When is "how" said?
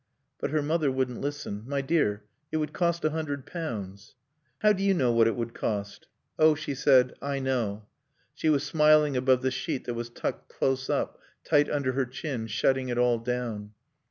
4.63-4.73